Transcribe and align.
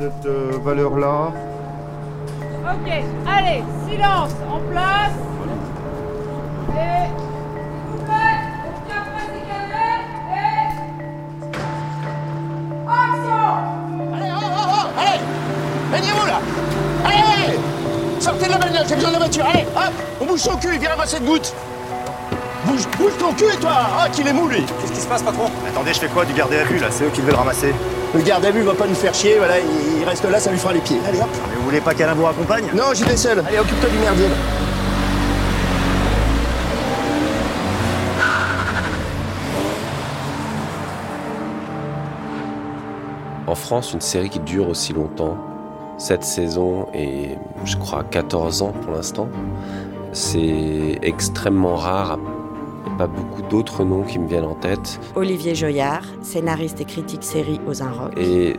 cette 0.00 0.26
euh, 0.26 0.52
valeur-là. 0.64 1.30
Ok, 2.64 2.88
allez, 3.28 3.62
silence, 3.86 4.32
en 4.50 4.60
place. 4.70 5.12
Et... 6.72 7.10
Allez, 14.14 14.30
oh, 14.34 14.40
oh, 14.42 14.70
oh, 14.72 16.26
là. 16.26 16.40
Allez 17.04 17.58
Sortez 18.20 18.46
de 18.46 18.50
la 18.52 18.58
bagnole, 18.58 18.84
j'ai 18.88 18.94
besoin 18.94 19.10
de 19.10 19.14
la 19.14 19.18
voiture, 19.18 19.44
allez, 19.44 19.66
hop 19.76 19.92
On 20.22 20.24
bouge 20.24 20.40
son 20.40 20.56
cul, 20.56 20.78
viens 20.78 20.90
ramasser 20.90 21.16
cette 21.16 21.26
goutte 21.26 21.54
Bouge, 22.70 22.86
bouge 22.98 23.12
ton 23.18 23.32
cul, 23.32 23.56
toi 23.60 23.72
Ah, 23.98 24.08
qu'il 24.10 24.26
est 24.28 24.32
mou, 24.32 24.46
lui 24.46 24.62
Qu'est-ce 24.62 24.92
qui 24.92 25.00
se 25.00 25.06
passe, 25.08 25.22
patron? 25.22 25.46
Attendez, 25.66 25.92
je 25.92 25.98
fais 25.98 26.06
quoi 26.08 26.24
du 26.24 26.32
garde 26.32 26.52
à 26.52 26.62
vue 26.62 26.78
là? 26.78 26.86
C'est 26.90 27.04
eux 27.04 27.10
qui 27.12 27.20
devaient 27.20 27.32
le 27.32 27.38
ramasser. 27.38 27.74
Le 28.14 28.20
garde 28.20 28.44
à 28.44 28.50
vue 28.52 28.62
va 28.62 28.74
pas 28.74 28.86
nous 28.86 28.94
faire 28.94 29.12
chier, 29.12 29.38
voilà, 29.38 29.58
il 29.58 29.98
il 30.00 30.04
reste 30.04 30.24
là, 30.24 30.38
ça 30.38 30.50
lui 30.52 30.58
fera 30.58 30.72
les 30.72 30.80
pieds. 30.80 30.98
Allez, 31.08 31.18
hop 31.20 31.26
Mais 31.50 31.56
vous 31.56 31.64
voulez 31.64 31.80
pas 31.80 31.94
qu'Alain 31.94 32.14
vous 32.14 32.24
raccompagne 32.24 32.66
Non, 32.74 32.94
j'y 32.94 33.02
vais 33.04 33.16
seul. 33.16 33.42
Allez, 33.46 33.58
occupe-toi 33.58 33.90
du 33.90 33.98
merdier. 33.98 34.28
là. 34.28 34.34
En 43.46 43.54
France, 43.54 43.92
une 43.92 44.00
série 44.00 44.30
qui 44.30 44.40
dure 44.40 44.68
aussi 44.68 44.92
longtemps, 44.92 45.36
cette 45.98 46.22
saison 46.24 46.86
et 46.94 47.36
je 47.64 47.76
crois 47.76 48.04
14 48.04 48.62
ans 48.62 48.72
pour 48.80 48.92
l'instant, 48.92 49.28
c'est 50.12 50.98
extrêmement 51.02 51.74
rare. 51.76 52.18
Pas 53.00 53.06
beaucoup 53.06 53.40
d'autres 53.40 53.82
noms 53.82 54.02
qui 54.02 54.18
me 54.18 54.28
viennent 54.28 54.44
en 54.44 54.54
tête. 54.54 55.00
Olivier 55.14 55.54
Joyard, 55.54 56.04
scénariste 56.20 56.82
et 56.82 56.84
critique 56.84 57.22
série 57.22 57.58
aux 57.66 57.82
Inrocks. 57.82 58.12
Et, 58.18 58.54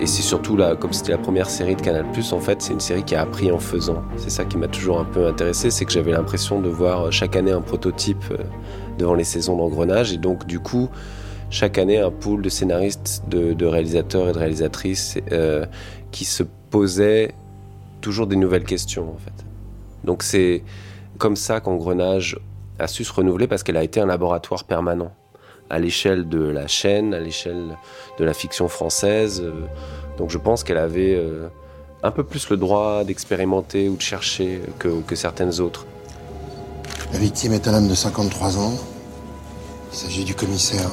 et 0.00 0.06
c'est 0.06 0.22
surtout, 0.22 0.56
là, 0.56 0.74
comme 0.74 0.92
c'était 0.92 1.12
la 1.12 1.18
première 1.18 1.48
série 1.48 1.76
de 1.76 1.80
Canal+, 1.80 2.04
en 2.04 2.40
fait, 2.40 2.60
c'est 2.60 2.72
une 2.72 2.80
série 2.80 3.04
qui 3.04 3.14
a 3.14 3.20
appris 3.20 3.52
en 3.52 3.60
faisant. 3.60 4.02
C'est 4.16 4.30
ça 4.30 4.44
qui 4.44 4.58
m'a 4.58 4.66
toujours 4.66 4.98
un 4.98 5.04
peu 5.04 5.28
intéressé, 5.28 5.70
c'est 5.70 5.84
que 5.84 5.92
j'avais 5.92 6.10
l'impression 6.10 6.60
de 6.60 6.68
voir 6.68 7.12
chaque 7.12 7.36
année 7.36 7.52
un 7.52 7.60
prototype 7.60 8.24
euh, 8.32 8.38
devant 8.98 9.14
les 9.14 9.22
saisons 9.22 9.56
d'engrenage. 9.56 10.12
Et 10.12 10.18
donc, 10.18 10.44
du 10.44 10.58
coup, 10.58 10.88
chaque 11.50 11.78
année, 11.78 12.00
un 12.00 12.10
pool 12.10 12.42
de 12.42 12.48
scénaristes, 12.48 13.22
de, 13.28 13.52
de 13.52 13.64
réalisateurs 13.64 14.28
et 14.28 14.32
de 14.32 14.38
réalisatrices 14.38 15.18
euh, 15.30 15.66
qui 16.10 16.24
se 16.24 16.42
posaient 16.70 17.32
toujours 18.00 18.26
des 18.26 18.34
nouvelles 18.34 18.64
questions, 18.64 19.04
en 19.04 19.18
fait. 19.18 19.44
Donc, 20.02 20.24
c'est 20.24 20.64
comme 21.16 21.36
ça 21.36 21.60
qu'Engrenage 21.60 22.40
a 22.78 22.86
su 22.88 23.04
se 23.04 23.12
renouveler 23.12 23.46
parce 23.46 23.62
qu'elle 23.62 23.76
a 23.76 23.82
été 23.84 24.00
un 24.00 24.06
laboratoire 24.06 24.64
permanent 24.64 25.12
à 25.70 25.78
l'échelle 25.78 26.28
de 26.28 26.42
la 26.42 26.66
chaîne, 26.66 27.14
à 27.14 27.20
l'échelle 27.20 27.76
de 28.18 28.24
la 28.24 28.34
fiction 28.34 28.68
française. 28.68 29.40
euh, 29.44 29.52
Donc 30.18 30.30
je 30.30 30.38
pense 30.38 30.62
qu'elle 30.64 30.78
avait 30.78 31.14
euh, 31.14 31.48
un 32.02 32.10
peu 32.10 32.24
plus 32.24 32.50
le 32.50 32.56
droit 32.56 33.04
d'expérimenter 33.04 33.88
ou 33.88 33.96
de 33.96 34.02
chercher 34.02 34.60
que, 34.78 35.00
que 35.02 35.14
certaines 35.16 35.60
autres. 35.60 35.86
La 37.12 37.18
victime 37.18 37.52
est 37.52 37.66
un 37.68 37.74
homme 37.74 37.88
de 37.88 37.94
53 37.94 38.58
ans. 38.58 38.74
Il 39.92 39.96
s'agit 39.96 40.24
du 40.24 40.34
commissaire. 40.34 40.90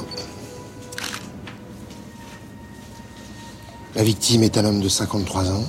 La 3.94 4.02
victime 4.04 4.42
est 4.42 4.56
un 4.56 4.64
homme 4.64 4.80
de 4.80 4.88
53 4.88 5.50
ans. 5.50 5.64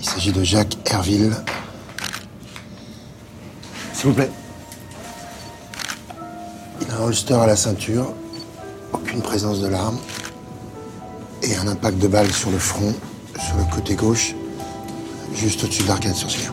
Il 0.00 0.06
s'agit 0.06 0.32
de 0.32 0.42
Jacques 0.42 0.76
Herville. 0.90 1.32
S'il 3.92 4.08
vous 4.08 4.14
plaît. 4.14 4.30
Un 6.92 7.04
holster 7.04 7.34
à 7.34 7.46
la 7.46 7.56
ceinture, 7.56 8.12
aucune 8.92 9.22
présence 9.22 9.60
de 9.60 9.68
l'arme, 9.68 9.98
et 11.42 11.56
un 11.56 11.66
impact 11.66 11.98
de 11.98 12.08
balle 12.08 12.30
sur 12.30 12.50
le 12.50 12.58
front, 12.58 12.94
sur 13.38 13.56
le 13.56 13.64
côté 13.74 13.94
gauche, 13.94 14.34
juste 15.34 15.64
au-dessus 15.64 15.82
de 15.84 15.88
l'arcade 15.88 16.14
sourcilière. 16.14 16.52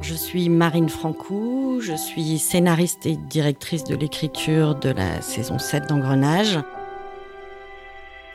Je 0.00 0.14
suis 0.14 0.48
Marine 0.48 0.88
Francou, 0.88 1.80
je 1.80 1.94
suis 1.94 2.38
scénariste 2.38 3.06
et 3.06 3.16
directrice 3.16 3.84
de 3.84 3.94
l'écriture 3.94 4.74
de 4.74 4.90
la 4.90 5.20
saison 5.20 5.58
7 5.58 5.88
d'Engrenage. 5.88 6.58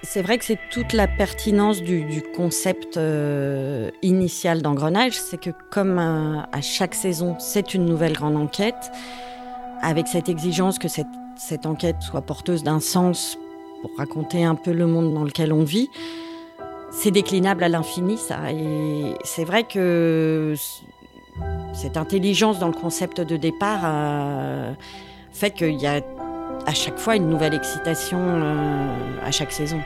C'est 0.01 0.21
vrai 0.21 0.37
que 0.37 0.45
c'est 0.45 0.59
toute 0.71 0.93
la 0.93 1.07
pertinence 1.07 1.81
du, 1.81 2.23
concept 2.35 2.97
euh, 2.97 3.91
initial 4.01 4.61
d'Engrenage, 4.61 5.13
c'est 5.13 5.39
que 5.39 5.49
comme 5.69 5.99
à 5.99 6.61
chaque 6.61 6.95
saison, 6.95 7.35
c'est 7.37 7.73
une 7.73 7.85
nouvelle 7.85 8.13
grande 8.13 8.37
enquête, 8.37 8.91
avec 9.81 10.07
cette 10.07 10.29
exigence 10.29 10.79
que 10.79 10.87
cette, 10.87 11.07
cette 11.35 11.65
enquête 11.65 11.97
soit 12.01 12.21
porteuse 12.21 12.63
d'un 12.63 12.79
sens 12.79 13.37
pour 13.81 13.91
raconter 13.97 14.43
un 14.43 14.55
peu 14.55 14.71
le 14.71 14.87
monde 14.87 15.13
dans 15.13 15.23
lequel 15.23 15.53
on 15.53 15.63
vit, 15.63 15.89
c'est 16.91 17.11
déclinable 17.11 17.63
à 17.63 17.69
l'infini, 17.69 18.17
ça. 18.17 18.51
Et 18.51 19.15
c'est 19.23 19.43
vrai 19.43 19.63
que 19.63 20.55
cette 21.73 21.97
intelligence 21.97 22.59
dans 22.59 22.67
le 22.67 22.73
concept 22.73 23.21
de 23.21 23.37
départ 23.37 23.81
euh, 23.83 24.73
fait 25.31 25.51
qu'il 25.51 25.79
y 25.79 25.87
a 25.87 26.01
à 26.65 26.73
chaque 26.73 26.97
fois 26.97 27.15
une 27.15 27.29
nouvelle 27.29 27.53
excitation 27.53 28.19
euh, 28.19 29.17
à 29.23 29.31
chaque 29.31 29.51
saison. 29.51 29.81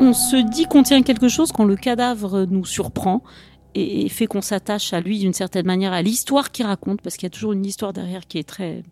On 0.00 0.12
se 0.12 0.36
dit 0.36 0.66
qu'on 0.66 0.82
tient 0.82 1.02
quelque 1.02 1.28
chose 1.28 1.50
quand 1.50 1.64
le 1.64 1.76
cadavre 1.76 2.44
nous 2.44 2.64
surprend 2.64 3.22
et 3.74 4.08
fait 4.08 4.26
qu'on 4.26 4.42
s'attache 4.42 4.92
à 4.92 5.00
lui 5.00 5.18
d'une 5.18 5.32
certaine 5.32 5.66
manière, 5.66 5.92
à 5.92 6.02
l'histoire 6.02 6.52
qu'il 6.52 6.66
raconte, 6.66 7.02
parce 7.02 7.16
qu'il 7.16 7.26
y 7.26 7.26
a 7.26 7.30
toujours 7.30 7.52
une 7.52 7.64
histoire 7.64 7.92
derrière 7.92 8.26
qui 8.26 8.38
est 8.38 8.48
très 8.48 8.82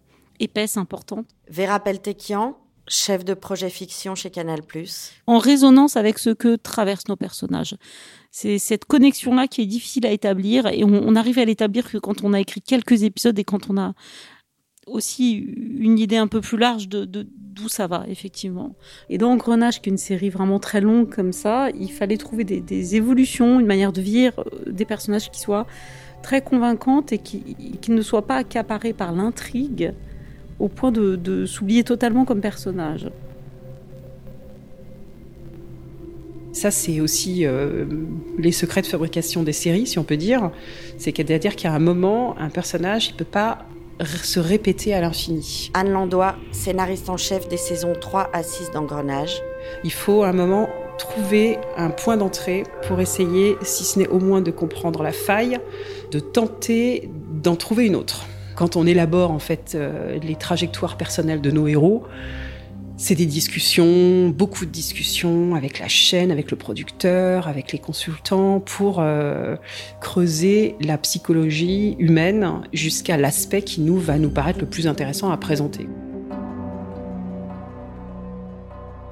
épaisse, 0.41 0.77
importante. 0.77 1.27
Vera 1.49 1.79
Peltekian, 1.79 2.57
chef 2.93 3.25
de 3.25 3.35
projet 3.35 3.71
fiction 3.71 4.15
chez 4.15 4.31
Canal+. 4.31 4.61
en 5.27 5.39
résonance 5.39 5.97
avec 5.97 6.19
ce 6.19 6.31
que 6.31 6.57
traversent 6.57 7.09
nos 7.09 7.17
personnages. 7.17 7.77
C'est 8.31 8.59
cette 8.59 8.85
connexion-là 8.85 9.47
qui 9.47 9.63
est 9.63 9.67
difficile 9.67 10.07
à 10.07 10.11
établir 10.11 10.67
et 10.67 10.85
on, 10.85 11.15
arrive 11.17 11.39
à 11.39 11.45
l'établir 11.45 11.91
que 11.91 11.99
quand 11.99 12.23
on 12.23 12.33
a 12.33 12.41
écrit 12.41 12.63
quelques 12.63 13.03
épisodes 13.03 13.39
et 13.39 13.45
quand 13.45 13.71
on 13.71 13.79
a 13.79 13.95
aussi 14.87 15.35
une 15.37 15.99
idée 15.99 16.17
un 16.17 16.27
peu 16.27 16.41
plus 16.41 16.59
large 16.59 16.89
de 16.89 17.05
d'où 17.53 17.69
ça 17.69 17.87
va, 17.87 18.05
effectivement. 18.09 18.75
Et 19.11 19.19
dans 19.19 19.31
Engrenage, 19.31 19.83
qui 19.83 19.91
est 19.91 19.93
une 19.93 19.99
série 19.99 20.31
vraiment 20.31 20.59
très 20.59 20.81
longue 20.81 21.15
comme 21.15 21.33
ça, 21.33 21.69
il 21.79 21.93
fallait 21.93 22.17
trouver 22.17 22.45
des, 22.45 22.63
des 22.63 22.97
évolutions, 22.97 23.61
une 23.61 23.67
manière 23.67 23.93
de 23.93 24.01
vivre 24.01 24.41
euh, 24.41 24.73
des 24.73 24.87
personnages 24.87 25.31
qui 25.31 25.39
soient 25.39 25.67
très 26.23 26.41
convaincantes 26.41 27.13
et 27.13 27.19
qui, 27.19 27.43
qui 27.81 27.91
ne 27.91 28.01
soient 28.01 28.27
pas 28.27 28.37
accaparés 28.37 28.95
par 28.95 29.13
l'intrigue 29.13 29.93
au 30.63 30.69
point 30.69 30.93
de, 30.93 31.17
de 31.17 31.45
s'oublier 31.45 31.83
totalement 31.83 32.25
comme 32.25 32.41
personnage. 32.41 33.09
Ça, 36.53 36.71
c'est 36.71 37.01
aussi 37.01 37.45
euh, 37.45 37.85
les 38.39 38.53
secrets 38.53 38.83
de 38.83 38.87
fabrication 38.87 39.43
des 39.43 39.53
séries, 39.53 39.89
si 39.89 39.99
on 39.99 40.05
peut 40.05 40.17
dire. 40.17 40.53
C'est 40.99 41.11
qu'à 41.13 41.73
un 41.73 41.79
moment, 41.81 42.39
un 42.39 42.49
personnage, 42.49 43.09
il 43.09 43.15
peut 43.15 43.25
pas 43.25 43.67
se 44.05 44.39
répéter 44.39 44.95
à 44.95 45.01
l'infini. 45.01 45.71
Anne 45.75 45.91
Landois, 45.91 46.37
scénariste 46.53 47.11
en 47.11 47.17
chef 47.17 47.49
des 47.49 47.57
saisons 47.57 47.95
3 48.01 48.31
à 48.33 48.45
6 48.45 48.71
d'Engrenage. 48.71 49.43
Il 49.83 49.93
faut 49.93 50.23
à 50.23 50.29
un 50.29 50.33
moment 50.33 50.69
trouver 50.97 51.59
un 51.77 51.91
point 51.91 52.17
d'entrée 52.17 52.63
pour 52.87 53.01
essayer, 53.01 53.57
si 53.63 53.83
ce 53.83 53.99
n'est 53.99 54.09
au 54.09 54.21
moins 54.21 54.43
de 54.43 54.53
comprendre 54.53 55.03
la 55.03 55.13
faille, 55.13 55.59
de 56.13 56.21
tenter 56.21 57.11
d'en 57.43 57.57
trouver 57.57 57.87
une 57.87 57.97
autre. 57.97 58.27
Quand 58.55 58.77
on 58.77 58.87
élabore 58.87 59.31
en 59.31 59.39
fait 59.39 59.73
euh, 59.75 60.19
les 60.23 60.37
trajectoires 60.37 60.97
personnelles 60.97 61.41
de 61.41 61.51
nos 61.51 61.67
héros, 61.67 62.05
c'est 62.97 63.15
des 63.15 63.27
discussions, 63.27 64.29
beaucoup 64.29 64.67
de 64.67 64.71
discussions 64.71 65.55
avec 65.55 65.79
la 65.79 65.89
chaîne, 65.89 66.31
avec 66.31 66.51
le 66.51 66.57
producteur, 66.57 67.49
avec 67.49 67.73
les 67.73 67.79
consultants 67.79 68.61
pour 68.61 68.99
euh, 69.01 69.57
creuser 70.01 70.77
la 70.81 70.99
psychologie 70.99 71.97
humaine 71.99 72.61
jusqu'à 72.73 73.17
l'aspect 73.17 73.63
qui 73.63 73.81
nous 73.81 73.99
va 73.99 74.19
nous 74.19 74.31
paraître 74.31 74.61
le 74.61 74.67
plus 74.67 74.87
intéressant 74.87 75.31
à 75.31 75.37
présenter. 75.37 75.89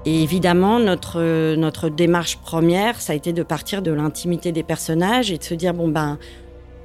Et 0.06 0.22
évidemment, 0.22 0.78
notre, 0.78 1.54
notre 1.56 1.90
démarche 1.90 2.38
première, 2.38 3.00
ça 3.00 3.12
a 3.12 3.16
été 3.16 3.32
de 3.32 3.42
partir 3.42 3.82
de 3.82 3.90
l'intimité 3.90 4.50
des 4.50 4.62
personnages 4.62 5.30
et 5.30 5.36
de 5.36 5.44
se 5.44 5.54
dire, 5.54 5.74
bon 5.74 5.88
ben, 5.88 6.18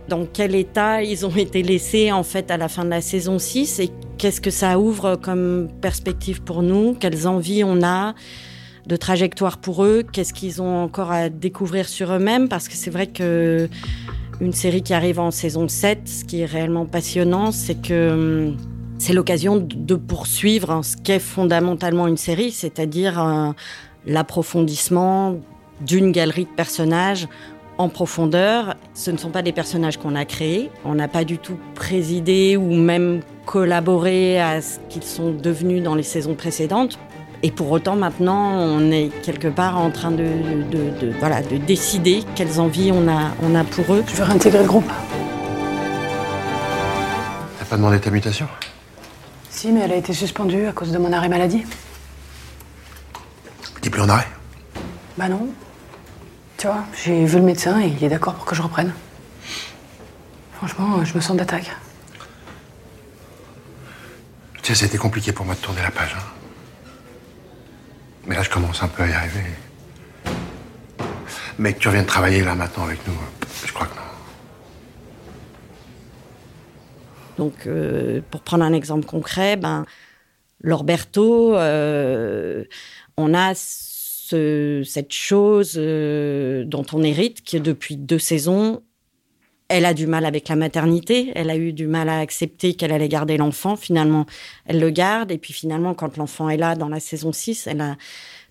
dans 0.07 0.25
quel 0.25 0.55
état 0.55 1.01
ils 1.03 1.25
ont 1.25 1.35
été 1.35 1.63
laissés 1.63 2.11
en 2.11 2.23
fait 2.23 2.51
à 2.51 2.57
la 2.57 2.67
fin 2.67 2.85
de 2.85 2.89
la 2.89 3.01
saison 3.01 3.39
6 3.39 3.79
et 3.79 3.89
qu'est-ce 4.17 4.39
que 4.41 4.51
ça 4.51 4.77
ouvre 4.79 5.15
comme 5.15 5.67
perspective 5.81 6.41
pour 6.43 6.61
nous, 6.61 6.93
quelles 6.93 7.27
envies 7.27 7.63
on 7.63 7.81
a 7.83 8.13
de 8.85 8.95
trajectoire 8.95 9.57
pour 9.57 9.83
eux, 9.83 10.03
qu'est-ce 10.11 10.33
qu'ils 10.33 10.61
ont 10.61 10.83
encore 10.83 11.11
à 11.11 11.29
découvrir 11.29 11.89
sur 11.89 12.11
eux-mêmes, 12.13 12.47
parce 12.49 12.67
que 12.67 12.75
c'est 12.75 12.91
vrai 12.91 13.07
que 13.07 13.67
une 14.41 14.53
série 14.53 14.83
qui 14.83 14.93
arrive 14.93 15.19
en 15.19 15.31
saison 15.31 15.67
7, 15.67 16.07
ce 16.07 16.23
qui 16.23 16.41
est 16.41 16.45
réellement 16.45 16.85
passionnant, 16.85 17.51
c'est 17.51 17.81
que 17.81 18.11
hum, 18.51 18.57
c'est 18.99 19.13
l'occasion 19.13 19.57
de- 19.57 19.95
poursuivre 19.95 20.69
hein, 20.71 20.83
ce 20.83 20.97
qu'est 20.97 21.19
fondamentalement 21.19 22.07
une 22.07 22.17
série, 22.17 22.51
c'est-à-dire 22.51 23.19
euh, 23.21 23.51
l'approfondissement 24.05 25.37
d'une 25.85 26.11
galerie 26.11 26.45
de 26.45 26.55
personnages 26.55 27.27
en 27.77 27.89
profondeur. 27.89 28.75
Ce 28.93 29.11
ne 29.11 29.17
sont 29.17 29.29
pas 29.29 29.41
des 29.41 29.51
personnages 29.51 29.97
qu'on 29.97 30.15
a 30.15 30.25
créés. 30.25 30.71
On 30.83 30.95
n'a 30.95 31.07
pas 31.07 31.23
du 31.23 31.37
tout 31.37 31.57
présidé 31.73 32.57
ou 32.57 32.73
même 32.75 33.21
collaboré 33.45 34.39
à 34.41 34.61
ce 34.61 34.79
qu'ils 34.89 35.03
sont 35.03 35.31
devenus 35.31 35.83
dans 35.83 35.95
les 35.95 36.03
saisons 36.03 36.35
précédentes. 36.35 36.97
Et 37.43 37.51
pour 37.51 37.69
autant, 37.69 37.95
maintenant, 37.95 38.53
on 38.53 38.91
est 38.91 39.09
quelque 39.21 39.47
part 39.49 39.77
en 39.77 39.91
train 39.91 40.11
de, 40.11 40.23
de, 40.71 40.99
de, 40.99 41.13
voilà, 41.19 41.41
de 41.41 41.57
décider 41.57 42.23
quelles 42.33 42.59
envies 42.59 42.91
on 42.91 43.07
a, 43.07 43.33
on 43.43 43.53
a 43.53 43.63
pour 43.63 43.93
eux. 43.93 44.03
Je 44.07 44.15
veux 44.15 44.23
réintégrer 44.23 44.61
le 44.61 44.67
groupe. 44.67 44.89
T'as 47.59 47.65
pas 47.65 47.77
demandé 47.77 47.99
ta 47.99 48.09
mutation? 48.09 48.47
Si, 49.49 49.71
mais 49.71 49.81
elle 49.81 49.91
a 49.91 49.95
été 49.97 50.13
suspendue 50.13 50.65
à 50.65 50.71
cause 50.71 50.91
de 50.91 50.97
mon 50.97 51.13
arrêt 51.13 51.29
maladie. 51.29 51.63
T'es 53.81 53.89
plus 53.89 54.01
en 54.01 54.09
arrêt? 54.09 54.27
Bah 55.17 55.29
non. 55.29 55.47
Tu 56.65 56.71
vois, 56.71 56.83
j'ai 56.95 57.25
vu 57.25 57.37
le 57.37 57.43
médecin 57.43 57.79
et 57.79 57.89
il 57.89 58.03
est 58.03 58.09
d'accord 58.09 58.33
pour 58.33 58.45
que 58.45 58.55
je 58.55 58.63
reprenne. 58.63 58.91
Franchement, 60.53 61.05
je 61.05 61.13
me 61.13 61.21
sens 61.21 61.37
d'attaque. 61.37 61.69
Tu 64.63 64.73
sais, 64.73 64.73
c'était 64.73 64.97
compliqué 64.97 65.31
pour 65.31 65.45
moi 65.45 65.53
de 65.53 65.59
tourner 65.59 65.83
la 65.83 65.91
page. 65.91 66.15
hein. 66.17 66.23
Mais 68.25 68.33
là, 68.33 68.41
je 68.41 68.49
commence 68.49 68.81
un 68.81 68.87
peu 68.87 69.03
à 69.03 69.07
y 69.07 69.13
arriver. 69.13 69.43
Mais 71.59 71.73
que 71.73 71.77
tu 71.77 71.87
reviennes 71.87 72.07
travailler 72.07 72.43
là 72.43 72.55
maintenant 72.55 72.85
avec 72.85 73.05
nous, 73.05 73.13
je 73.63 73.71
crois 73.71 73.85
que 73.85 73.95
non. 77.37 77.45
Donc, 77.45 77.67
euh, 77.67 78.21
pour 78.31 78.41
prendre 78.41 78.65
un 78.65 78.73
exemple 78.73 79.05
concret, 79.05 79.55
ben, 79.55 79.85
Lorberto, 80.61 81.55
euh, 81.55 82.63
on 83.17 83.35
a 83.35 83.53
ce- 84.29 84.83
cette 84.85 85.11
chose 85.13 85.73
euh, 85.77 86.63
dont 86.65 86.85
on 86.93 87.03
hérite, 87.03 87.41
qui 87.41 87.59
depuis 87.59 87.95
deux 87.97 88.19
saisons, 88.19 88.81
elle 89.67 89.85
a 89.85 89.93
du 89.95 90.05
mal 90.05 90.25
avec 90.25 90.47
la 90.47 90.55
maternité, 90.55 91.31
elle 91.33 91.49
a 91.49 91.57
eu 91.57 91.73
du 91.73 91.87
mal 91.87 92.07
à 92.09 92.19
accepter 92.19 92.75
qu'elle 92.75 92.91
allait 92.91 93.07
garder 93.09 93.35
l'enfant. 93.37 93.75
Finalement, 93.75 94.25
elle 94.65 94.79
le 94.79 94.91
garde. 94.91 95.31
Et 95.31 95.39
puis 95.39 95.53
finalement, 95.53 95.95
quand 95.95 96.17
l'enfant 96.17 96.49
est 96.49 96.57
là 96.57 96.75
dans 96.75 96.87
la 96.89 96.99
saison 96.99 97.31
6, 97.31 97.65
elle 97.67 97.81
a 97.81 97.97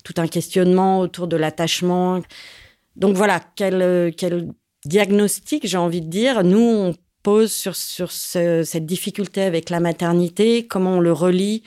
tout 0.03 0.13
un 0.17 0.27
questionnement 0.27 0.99
autour 0.99 1.27
de 1.27 1.37
l'attachement. 1.37 2.21
Donc 2.97 3.15
voilà, 3.15 3.39
quel, 3.55 4.13
quel 4.17 4.49
diagnostic, 4.85 5.65
j'ai 5.65 5.77
envie 5.77 6.01
de 6.01 6.09
dire, 6.09 6.43
nous, 6.43 6.59
on 6.59 6.93
pose 7.23 7.51
sur, 7.51 7.75
sur 7.77 8.11
ce- 8.11 8.63
cette 8.63 8.85
difficulté 8.85 9.41
avec 9.41 9.69
la 9.69 9.79
maternité, 9.79 10.67
comment 10.67 10.97
on 10.97 10.99
le 10.99 11.13
relie 11.13 11.63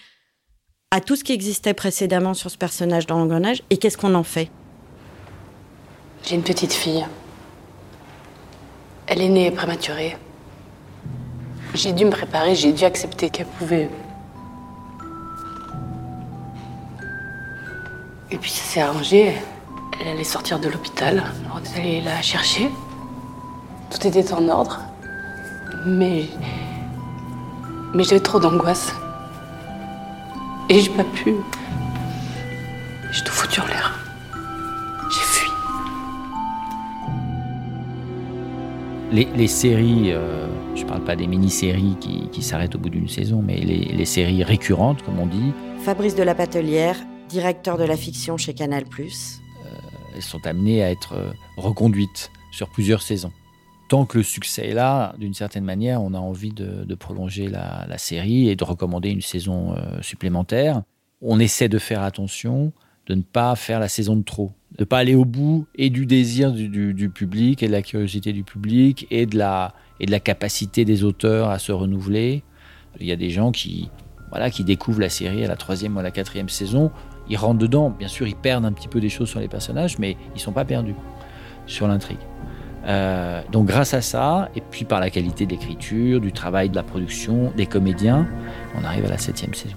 à 0.91 1.01
tout 1.03 1.17
ce 1.17 1.25
qui 1.25 1.35
existait 1.35 1.75
précédemment 1.75 2.33
sur 2.33 2.51
ce 2.51 2.57
personnage 2.57 3.07
dans 3.07 3.19
l'engrenage, 3.19 3.63
et 3.69 3.77
qu'est-ce 3.77 3.99
qu'on 3.99 4.15
en 4.15 4.23
fait? 4.23 4.51
J'ai 6.25 6.35
une 6.35 6.43
petite 6.43 6.73
fille. 6.73 7.07
Elle 9.07 9.21
est 9.21 9.29
née 9.29 9.51
prématurée. 9.51 10.17
J'ai 11.75 11.93
dû 11.93 12.07
me 12.07 12.11
préparer, 12.11 12.55
j'ai 12.55 12.73
dû 12.73 12.85
accepter 12.85 13.29
qu'elle 13.29 13.47
pouvait. 13.47 13.91
Et 18.31 18.39
puis 18.39 18.51
ça 18.51 18.65
s'est 18.65 18.81
arrangé. 18.81 19.35
Elle 20.01 20.09
allait 20.09 20.25
sortir 20.25 20.59
de 20.59 20.69
l'hôpital. 20.69 21.23
On 21.53 21.79
allé 21.79 22.01
la 22.01 22.23
chercher. 22.23 22.71
Tout 23.91 24.07
était 24.07 24.33
en 24.33 24.49
ordre. 24.49 24.81
Mais. 25.87 26.25
Mais 27.95 28.05
j'avais 28.05 28.21
trop 28.21 28.41
d'angoisse. 28.41 28.95
Et 30.71 30.81
j'ai 30.81 30.91
pas 30.91 31.05
pu. 31.05 31.35
J'ai 33.11 33.25
tout 33.25 33.33
foutu 33.33 33.61
en 33.61 33.67
l'air. 33.67 33.99
J'ai 35.11 35.21
fui. 35.21 35.51
Les, 39.11 39.25
les 39.35 39.47
séries, 39.49 40.13
euh, 40.13 40.47
je 40.75 40.85
parle 40.85 41.03
pas 41.05 41.17
des 41.17 41.27
mini-séries 41.27 41.97
qui, 42.01 42.29
qui 42.31 42.43
s'arrêtent 42.43 42.75
au 42.75 42.79
bout 42.79 42.91
d'une 42.91 43.09
saison, 43.09 43.41
mais 43.43 43.57
les, 43.57 43.79
les 43.87 44.05
séries 44.05 44.45
récurrentes, 44.45 45.03
comme 45.05 45.19
on 45.19 45.27
dit, 45.27 45.53
Fabrice 45.81 46.15
de 46.15 46.23
la 46.23 46.35
Patelière, 46.35 46.97
directeur 47.31 47.79
de 47.79 47.85
la 47.85 47.97
fiction 47.97 48.37
chez 48.37 48.53
Canal+. 48.53 48.85
elles 50.15 50.23
sont 50.23 50.47
amenées 50.47 50.83
à 50.83 50.91
être 50.91 51.15
euh, 51.15 51.31
reconduites 51.57 52.31
sur 52.51 52.69
plusieurs 52.69 53.01
saisons. 53.01 53.33
Tant 53.89 54.05
que 54.05 54.19
le 54.19 54.23
succès 54.23 54.69
est 54.69 54.75
là, 54.75 55.15
d'une 55.19 55.33
certaine 55.33 55.65
manière, 55.65 56.03
on 56.03 56.13
a 56.13 56.19
envie 56.19 56.53
de, 56.53 56.95
prolonger 56.95 57.49
la, 57.49 57.99
série 57.99 58.49
et 58.49 58.57
de 58.57 58.65
recommander 58.65 59.11
une 59.11 59.23
saison 59.23 59.75
euh, 59.75 60.03
supplémentaire. 60.03 60.83
On 61.23 61.41
essaie 61.41 61.69
de 61.69 61.79
faire 61.79 62.03
attention 62.03 62.73
de 63.07 63.15
ne 63.15 63.23
pas 63.23 63.57
faire 63.57 63.81
la 63.81 63.89
saison 63.89 64.17
de 64.17 64.23
trop, 64.23 64.53
de 64.77 64.83
ne 64.83 64.85
pas 64.85 64.99
aller 64.99 65.15
au 65.15 65.25
bout 65.25 65.67
et 65.75 65.89
du 65.89 66.05
désir 66.05 66.53
du, 66.53 67.11
public 67.11 67.63
et 67.63 67.67
de 67.67 67.73
la 67.73 67.81
curiosité 67.81 68.35
du 68.35 68.45
public 68.45 69.07
et 69.11 69.25
de 69.25 69.39
la, 69.39 69.73
et 69.99 70.05
de 70.05 70.11
la 70.11 70.21
capacité 70.21 70.85
des 70.85 71.05
auteurs 71.05 71.49
à 71.49 71.59
se 71.59 71.73
renouveler. 71.73 72.43
Il 73.01 73.07
y 73.07 73.13
a 73.13 73.17
des 73.17 73.31
gens 73.31 73.51
qui, 73.51 73.91
voilà, 74.29 74.51
qui 74.51 74.65
découvrent 74.65 75.01
la 75.01 75.09
série 75.09 75.43
à 75.43 75.49
la 75.49 75.57
troisième 75.57 75.97
ou 75.97 76.01
à 76.01 76.03
la 76.03 76.11
quatrième 76.11 76.51
saison, 76.51 76.91
ils 77.31 77.37
rentrent 77.37 77.59
dedans. 77.59 77.91
Bien 77.91 78.09
sûr, 78.09 78.29
ils 78.29 78.37
perdent 78.37 78.67
un 78.67 78.73
petit 78.73 78.89
peu 78.89 79.01
des 79.01 79.09
choses 79.09 79.31
sur 79.31 79.41
les 79.41 79.49
personnages, 79.49 79.99
mais 79.99 80.19
ils 80.35 80.41
sont 80.41 80.53
pas 80.53 80.67
perdus 80.67 80.95
sur 81.67 81.89
l'intrigue. 81.89 82.19
Euh, 82.87 83.43
donc 83.53 83.67
grâce 83.67 83.95
à 83.95 84.01
ça, 84.01 84.49
et 84.57 84.61
puis 84.61 84.85
par 84.85 85.01
la 85.01 85.11
qualité 85.11 85.47
de 85.47 85.51
l'écriture, 85.51 86.21
du 86.21 86.33
travail 86.33 86.71
de 86.71 86.77
la 86.77 86.83
production, 86.83 87.53
des 87.57 87.67
comédiens, 87.67 88.27
on 88.81 88.85
arrive 88.85 89.05
à 89.07 89.11
la 89.11 89.19
septième 89.19 89.55
saison. 89.55 89.77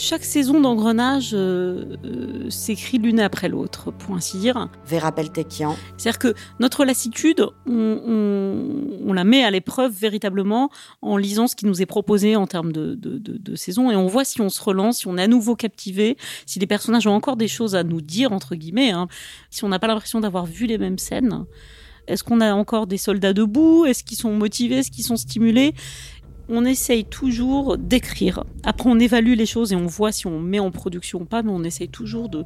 Chaque 0.00 0.24
saison 0.24 0.60
d'engrenage 0.60 1.30
euh, 1.34 1.96
euh, 2.04 2.48
s'écrit 2.50 2.98
l'une 2.98 3.18
après 3.18 3.48
l'autre, 3.48 3.90
pour 3.90 4.14
ainsi 4.14 4.38
dire. 4.38 4.68
Vera 4.86 5.10
Peltekian. 5.10 5.76
C'est-à-dire 5.96 6.20
que 6.20 6.34
notre 6.60 6.84
lassitude, 6.84 7.44
on, 7.66 7.72
on- 8.06 9.08
on 9.08 9.12
la 9.12 9.24
met 9.24 9.42
à 9.42 9.50
l'épreuve 9.50 9.92
véritablement 9.92 10.70
en 11.02 11.16
lisant 11.16 11.48
ce 11.48 11.56
qui 11.56 11.66
nous 11.66 11.82
est 11.82 11.86
proposé 11.86 12.36
en 12.36 12.46
termes 12.46 12.70
de, 12.72 12.94
de, 12.94 13.18
de, 13.18 13.38
de 13.38 13.56
saison 13.56 13.90
et 13.90 13.96
on 13.96 14.06
voit 14.06 14.24
si 14.24 14.40
on 14.40 14.50
se 14.50 14.62
relance, 14.62 14.98
si 14.98 15.08
on 15.08 15.18
est 15.18 15.22
à 15.22 15.28
nouveau 15.28 15.56
captivé, 15.56 16.16
si 16.46 16.58
les 16.60 16.66
personnages 16.68 17.06
ont 17.08 17.14
encore 17.14 17.36
des 17.36 17.48
choses 17.48 17.74
à 17.74 17.82
nous 17.82 18.00
dire, 18.00 18.32
entre 18.32 18.54
guillemets, 18.54 18.90
hein, 18.92 19.08
si 19.50 19.64
on 19.64 19.68
n'a 19.68 19.78
pas 19.80 19.88
l'impression 19.88 20.20
d'avoir 20.20 20.46
vu 20.46 20.66
les 20.66 20.78
mêmes 20.78 20.98
scènes. 20.98 21.44
Est-ce 22.06 22.24
qu'on 22.24 22.40
a 22.40 22.54
encore 22.54 22.86
des 22.86 22.96
soldats 22.96 23.34
debout? 23.34 23.84
Est-ce 23.84 24.02
qu'ils 24.02 24.16
sont 24.16 24.32
motivés? 24.32 24.76
Est-ce 24.78 24.90
qu'ils 24.90 25.04
sont 25.04 25.16
stimulés? 25.18 25.74
On 26.48 26.64
essaye 26.64 27.04
toujours 27.04 27.76
d'écrire. 27.78 28.44
Après, 28.64 28.88
on 28.88 28.98
évalue 28.98 29.34
les 29.34 29.46
choses 29.46 29.72
et 29.72 29.76
on 29.76 29.86
voit 29.86 30.12
si 30.12 30.26
on 30.26 30.40
met 30.40 30.58
en 30.58 30.70
production 30.70 31.20
ou 31.20 31.24
pas, 31.24 31.42
mais 31.42 31.50
on 31.52 31.62
essaye 31.64 31.88
toujours 31.88 32.28
de, 32.28 32.44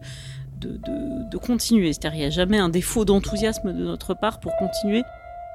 de, 0.61 0.79
de- 1.31 1.39
continuer. 1.39 1.93
C'est-à-dire, 1.93 2.15
il 2.19 2.21
n'y 2.21 2.27
a 2.27 2.31
jamais 2.31 2.59
un 2.59 2.69
défaut 2.69 3.05
d'enthousiasme 3.05 3.73
de 3.73 3.85
notre 3.85 4.15
part 4.15 4.39
pour 4.41 4.55
continuer. 4.57 5.03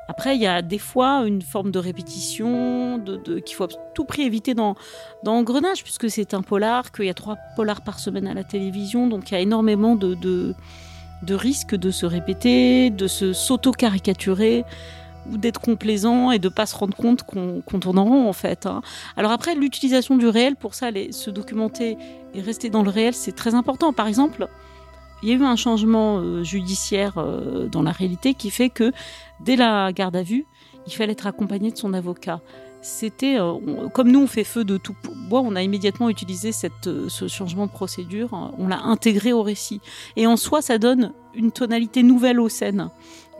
Après, 0.09 0.35
il 0.35 0.41
y 0.41 0.47
a 0.47 0.61
des 0.61 0.77
fois 0.77 1.23
une 1.25 1.41
forme 1.41 1.71
de 1.71 1.79
répétition 1.79 2.97
de- 2.97 3.39
qu'il 3.39 3.55
faut 3.55 3.65
à 3.65 3.67
tout 3.93 4.05
prix 4.05 4.21
éviter 4.23 4.53
dans, 4.53 4.75
dans 5.23 5.33
Engrenage, 5.33 5.83
puisque 5.83 6.09
c'est 6.09 6.33
un 6.33 6.41
polar, 6.41 6.91
qu'il 6.91 7.05
y 7.05 7.09
a 7.09 7.13
trois 7.13 7.37
polars 7.55 7.81
par 7.81 7.99
semaine 7.99 8.27
à 8.27 8.33
la 8.33 8.43
télévision, 8.45 9.07
donc 9.07 9.29
il 9.29 9.33
y 9.33 9.37
a 9.37 9.41
énormément 9.41 9.95
de, 9.95 10.13
de, 10.15 10.55
de 11.23 11.35
risques 11.35 11.75
de 11.75 11.91
se 11.91 12.05
répéter, 12.05 12.89
de 12.89 13.07
se 13.07 13.33
s'auto-caricaturer 13.33 14.63
d'être 15.31 15.59
complaisant 15.59 16.31
et 16.31 16.39
de 16.39 16.49
pas 16.49 16.65
se 16.65 16.75
rendre 16.75 16.95
compte 16.95 17.23
qu'on 17.23 17.79
tourne 17.79 17.99
en 17.99 18.05
rond 18.05 18.29
en 18.29 18.33
fait. 18.33 18.65
hein. 18.65 18.81
Alors 19.15 19.31
après, 19.31 19.55
l'utilisation 19.55 20.17
du 20.17 20.27
réel, 20.27 20.55
pour 20.55 20.73
ça, 20.73 20.89
se 21.11 21.29
documenter 21.29 21.97
et 22.33 22.41
rester 22.41 22.69
dans 22.69 22.83
le 22.83 22.89
réel, 22.89 23.13
c'est 23.13 23.33
très 23.35 23.55
important. 23.55 23.93
Par 23.93 24.07
exemple, 24.07 24.47
il 25.23 25.29
y 25.29 25.31
a 25.31 25.35
eu 25.35 25.43
un 25.43 25.55
changement 25.55 26.19
euh, 26.19 26.43
judiciaire 26.43 27.17
euh, 27.17 27.67
dans 27.67 27.81
la 27.81 27.91
réalité 27.91 28.33
qui 28.33 28.49
fait 28.51 28.69
que 28.69 28.91
dès 29.39 29.55
la 29.55 29.91
garde 29.91 30.15
à 30.15 30.23
vue, 30.23 30.45
il 30.85 30.93
fallait 30.93 31.13
être 31.13 31.27
accompagné 31.27 31.71
de 31.71 31.77
son 31.77 31.93
avocat. 31.93 32.39
C'était 32.89 33.37
euh, 33.37 33.51
on- 33.51 33.89
comme 33.89 34.09
nous 34.09 34.21
on 34.21 34.27
fait 34.27 34.45
feu 34.45 34.63
de 34.63 34.77
tout 34.77 34.95
bois, 35.27 35.41
on 35.41 35.57
a 35.57 35.61
immédiatement 35.61 36.07
utilisé 36.09 36.53
cette, 36.53 36.87
euh, 36.87 37.09
ce 37.09 37.27
changement 37.27 37.65
de 37.67 37.71
procédure, 37.71 38.33
hein, 38.33 38.51
on 38.57 38.69
l'a 38.69 38.79
intégré 38.79 39.33
au 39.33 39.43
récit. 39.43 39.81
Et 40.15 40.25
en 40.25 40.37
soi, 40.37 40.61
ça 40.61 40.77
donne 40.77 41.11
une 41.33 41.51
tonalité 41.51 42.01
nouvelle 42.01 42.39
aux 42.39 42.47
scènes, 42.47 42.89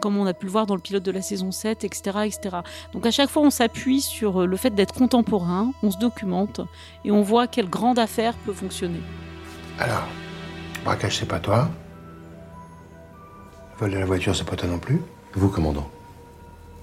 comme 0.01 0.17
on 0.17 0.25
a 0.25 0.33
pu 0.33 0.47
le 0.47 0.51
voir 0.51 0.65
dans 0.65 0.75
le 0.75 0.81
pilote 0.81 1.03
de 1.03 1.11
la 1.11 1.21
saison 1.21 1.51
7, 1.51 1.85
etc. 1.85 2.19
etc. 2.25 2.57
Donc 2.91 3.05
à 3.05 3.11
chaque 3.11 3.29
fois, 3.29 3.41
on 3.41 3.49
s'appuie 3.49 4.01
sur 4.01 4.41
euh, 4.41 4.45
le 4.45 4.57
fait 4.57 4.71
d'être 4.71 4.93
contemporain, 4.93 5.71
on 5.81 5.91
se 5.91 5.97
documente 5.97 6.59
et 7.05 7.11
on 7.11 7.21
voit 7.21 7.47
quelle 7.47 7.69
grande 7.69 7.99
affaire 7.99 8.33
peut 8.45 8.51
fonctionner. 8.53 8.99
Alors, 9.79 10.03
braquage, 10.83 11.19
c'est 11.19 11.25
pas 11.25 11.39
toi. 11.39 11.69
Vol 13.79 13.91
de 13.91 13.97
la 13.97 14.05
voiture, 14.05 14.35
c'est 14.35 14.43
pas 14.43 14.57
toi 14.57 14.67
non 14.67 14.79
plus. 14.79 15.01
Vous, 15.35 15.47
commandant, 15.49 15.89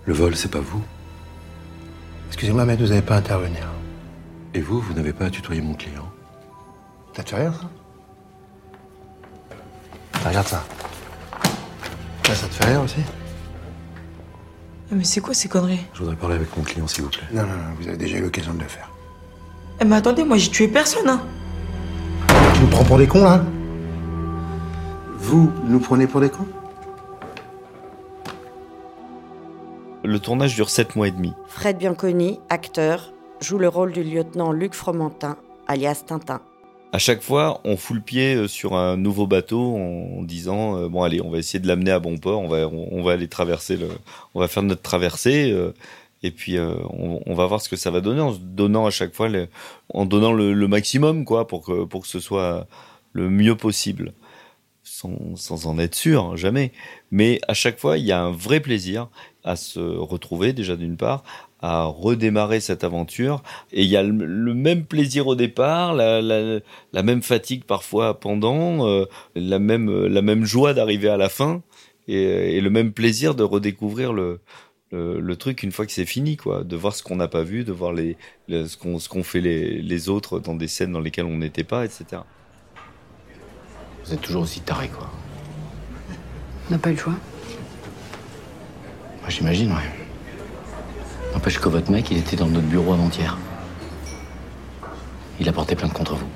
le 0.06 0.14
vol, 0.14 0.34
c'est 0.34 0.50
pas 0.50 0.60
vous. 0.60 0.82
Excusez-moi, 2.34 2.64
mais 2.64 2.74
vous 2.74 2.88
n'avez 2.88 3.00
pas 3.00 3.14
à 3.14 3.18
intervenir. 3.18 3.62
Et 4.54 4.60
vous, 4.60 4.80
vous 4.80 4.92
n'avez 4.92 5.12
pas 5.12 5.26
à 5.26 5.30
tutoyer 5.30 5.60
mon 5.60 5.74
client. 5.74 6.10
Ça 7.16 7.22
te 7.22 7.30
fait 7.30 7.36
rire, 7.36 7.52
ça 7.54 7.68
Ah, 10.14 10.28
Regarde 10.30 10.48
ça. 10.48 10.64
Ça, 12.26 12.34
ça 12.34 12.46
te 12.48 12.54
fait 12.54 12.64
rire 12.64 12.82
aussi 12.82 12.96
Mais 14.90 15.04
c'est 15.04 15.20
quoi 15.20 15.32
ces 15.32 15.48
conneries? 15.48 15.86
Je 15.92 16.00
voudrais 16.00 16.16
parler 16.16 16.34
avec 16.34 16.56
mon 16.56 16.64
client, 16.64 16.88
s'il 16.88 17.04
vous 17.04 17.10
plaît. 17.10 17.22
Non, 17.32 17.42
non, 17.42 17.50
non, 17.54 17.74
vous 17.80 17.86
avez 17.86 17.96
déjà 17.96 18.18
eu 18.18 18.22
l'occasion 18.22 18.52
de 18.54 18.62
le 18.62 18.68
faire. 18.68 18.90
Eh 19.80 19.84
mais 19.84 19.94
attendez, 19.94 20.24
moi 20.24 20.36
j'ai 20.36 20.50
tué 20.50 20.66
personne, 20.66 21.08
hein 21.08 21.22
Tu 22.54 22.60
nous 22.62 22.66
prends 22.66 22.84
pour 22.84 22.98
des 22.98 23.06
cons, 23.06 23.22
là? 23.22 23.44
Vous 25.18 25.52
nous 25.68 25.78
prenez 25.78 26.08
pour 26.08 26.20
des 26.20 26.30
cons? 26.30 26.48
Le 30.04 30.18
tournage 30.18 30.54
dure 30.54 30.68
7 30.68 30.96
mois 30.96 31.08
et 31.08 31.12
demi. 31.12 31.32
Fred 31.46 31.78
Bianconi, 31.78 32.38
acteur, 32.50 33.10
joue 33.40 33.56
le 33.56 33.68
rôle 33.68 33.90
du 33.90 34.04
lieutenant 34.04 34.52
Luc 34.52 34.74
Fromentin, 34.74 35.38
alias 35.66 36.04
Tintin. 36.06 36.42
À 36.92 36.98
chaque 36.98 37.22
fois, 37.22 37.62
on 37.64 37.78
fout 37.78 37.96
le 37.96 38.02
pied 38.02 38.34
euh, 38.34 38.46
sur 38.46 38.74
un 38.74 38.98
nouveau 38.98 39.26
bateau 39.26 39.74
en 39.74 40.22
disant 40.22 40.76
euh, 40.76 40.88
bon 40.90 41.02
allez, 41.02 41.22
on 41.22 41.30
va 41.30 41.38
essayer 41.38 41.58
de 41.58 41.66
l'amener 41.66 41.90
à 41.90 42.00
bon 42.00 42.18
port, 42.18 42.42
on 42.42 42.48
va 42.48 42.68
on, 42.68 43.02
va 43.02 43.12
aller 43.12 43.28
traverser 43.28 43.78
le, 43.78 43.88
on 44.34 44.40
va 44.40 44.46
faire 44.46 44.62
notre 44.62 44.82
traversée 44.82 45.50
euh, 45.50 45.72
et 46.22 46.30
puis 46.30 46.58
on, 46.58 47.22
on, 47.24 47.34
va 47.34 47.46
voir 47.46 47.62
ce 47.62 47.70
que 47.70 47.76
ça 47.76 47.90
va 47.90 48.02
donner 48.02 48.20
en 48.20 48.34
se 48.34 48.38
donnant 48.40 48.84
à 48.84 48.90
chaque 48.90 49.14
fois 49.14 49.30
le, 49.30 49.48
en 49.88 50.04
donnant 50.04 50.32
le, 50.32 50.52
le, 50.52 50.68
maximum 50.68 51.24
quoi 51.24 51.48
pour 51.48 51.64
que 51.64 51.84
pour 51.84 52.02
que 52.02 52.08
ce 52.08 52.20
soit 52.20 52.66
le 53.12 53.30
mieux 53.30 53.56
possible 53.56 54.12
sans, 54.82 55.36
sans 55.36 55.66
en 55.66 55.78
être 55.78 55.94
sûr 55.94 56.24
hein, 56.24 56.36
jamais 56.36 56.72
mais 57.10 57.40
à 57.48 57.54
chaque 57.54 57.78
fois 57.78 57.98
il 57.98 58.04
y 58.04 58.12
a 58.12 58.22
un 58.22 58.30
vrai 58.30 58.60
plaisir 58.60 59.08
à 59.44 59.56
se 59.56 59.80
retrouver 59.80 60.52
déjà 60.52 60.76
d'une 60.76 60.96
part 60.96 61.22
à 61.64 61.84
redémarrer 61.84 62.60
cette 62.60 62.84
aventure. 62.84 63.42
Et 63.72 63.84
il 63.84 63.88
y 63.88 63.96
a 63.96 64.02
le, 64.02 64.54
même 64.54 64.84
plaisir 64.84 65.26
au 65.26 65.34
départ, 65.34 65.94
la, 65.94 66.20
la, 66.20 66.60
la 66.92 67.02
même 67.02 67.22
fatigue 67.22 67.64
parfois 67.64 68.20
pendant, 68.20 68.86
euh, 68.86 69.06
la, 69.34 69.58
même, 69.58 70.06
la 70.06 70.20
même 70.20 70.44
joie 70.44 70.74
d'arriver 70.74 71.08
à 71.08 71.16
la 71.16 71.30
fin, 71.30 71.62
et, 72.06 72.58
et, 72.58 72.60
le 72.60 72.68
même 72.68 72.92
plaisir 72.92 73.34
de 73.34 73.42
redécouvrir 73.42 74.12
le, 74.12 74.40
le, 74.92 75.18
le 75.20 75.36
truc 75.36 75.62
une 75.62 75.72
fois 75.72 75.86
que 75.86 75.92
c'est 75.92 76.04
fini, 76.04 76.36
quoi, 76.36 76.64
de 76.64 76.76
voir 76.76 76.94
ce 76.94 77.02
qu'on 77.02 77.16
n'a 77.16 77.28
pas 77.28 77.42
vu, 77.44 77.64
de 77.64 77.72
voir 77.72 77.94
les, 77.94 78.18
ce 78.50 78.76
qu'on 78.76 78.98
ce 78.98 79.08
qu'on 79.08 79.22
fait 79.22 79.40
les, 79.40 79.80
les 79.80 80.08
autres 80.10 80.40
dans 80.40 80.54
des 80.54 80.68
scènes 80.68 80.92
dans 80.92 81.00
lesquelles 81.00 81.24
on 81.24 81.38
n'était 81.38 81.64
pas, 81.64 81.86
etc. 81.86 82.20
Vous 84.04 84.12
êtes 84.12 84.20
toujours 84.20 84.42
aussi 84.42 84.60
taré, 84.60 84.88
quoi. 84.88 85.10
On 86.68 86.72
n'a 86.72 86.78
pas 86.78 86.90
eu 86.90 86.92
le 86.92 86.98
choix. 86.98 87.14
J'imagine, 89.28 89.70
ouais. 89.70 90.04
N'empêche 91.32 91.58
que 91.58 91.68
votre 91.68 91.90
mec, 91.90 92.10
il 92.10 92.18
était 92.18 92.36
dans 92.36 92.46
notre 92.46 92.66
bureau 92.66 92.92
avant-hier. 92.92 93.36
Il 95.40 95.48
a 95.48 95.52
porté 95.52 95.74
plainte 95.74 95.92
contre 95.92 96.14
vous. 96.14 96.26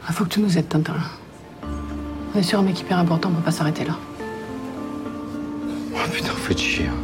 Il 0.00 0.08
ah, 0.08 0.12
faut 0.12 0.24
que 0.24 0.30
tu 0.30 0.40
nous 0.40 0.58
aides, 0.58 0.68
Tintin. 0.68 0.94
On 2.34 2.38
est 2.38 2.42
sur 2.42 2.58
un 2.58 2.62
mec 2.62 2.80
hyper 2.80 2.98
important, 2.98 3.28
on 3.30 3.36
peut 3.36 3.42
pas 3.42 3.52
s'arrêter 3.52 3.84
là. 3.84 3.96
Oh 5.94 5.98
putain, 6.10 6.32
vous 6.32 6.38
faites 6.38 6.58
chier. 6.58 6.86
Hein. 6.86 6.96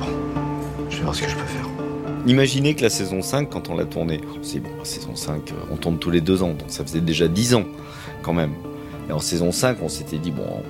Bon, 0.00 0.06
je 0.90 0.96
vais 0.96 1.02
voir 1.02 1.14
ce 1.14 1.22
que 1.22 1.28
je 1.28 1.36
peux 1.36 1.44
faire. 1.44 1.66
Imaginez 2.26 2.74
que 2.74 2.82
la 2.82 2.90
saison 2.90 3.22
5, 3.22 3.48
quand 3.48 3.68
on 3.68 3.76
l'a 3.76 3.84
tournée, 3.84 4.20
c'est 4.42 4.58
bon, 4.58 4.70
la 4.78 4.84
saison 4.84 5.14
5, 5.14 5.52
on 5.70 5.76
tourne 5.76 5.98
tous 5.98 6.10
les 6.10 6.20
deux 6.20 6.42
ans, 6.42 6.54
donc 6.54 6.68
ça 6.68 6.82
faisait 6.82 7.00
déjà 7.00 7.28
10 7.28 7.54
ans 7.54 7.64
quand 8.22 8.32
même. 8.32 8.52
Et 9.08 9.12
en 9.12 9.20
saison 9.20 9.52
5, 9.52 9.78
on 9.82 9.88
s'était 9.88 10.18
dit, 10.18 10.30
bon, 10.30 10.62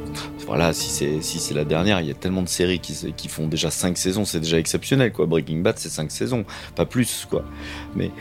voilà, 0.47 0.73
si 0.73 0.91
c'est 0.91 1.23
si 1.23 1.55
la 1.55 1.65
dernière, 1.65 2.01
il 2.01 2.07
y 2.07 2.11
a 2.11 2.15
tellement 2.15 2.43
de 2.43 2.49
séries 2.49 2.79
qui, 2.79 3.29
font 3.29 3.49
déjà 3.49 3.71
5 3.71 3.99
saisons, 3.99 4.25
c'est 4.25 4.41
déjà 4.41 4.59
exceptionnel, 4.59 5.13
quoi. 5.13 5.27
Breaking 5.27 5.59
Bad, 5.59 5.79
c'est 5.79 5.89
5 5.89 6.11
saisons, 6.11 6.45
pas 6.77 6.87
plus, 6.87 7.27
quoi. 7.29 7.45
Mais 7.97 8.13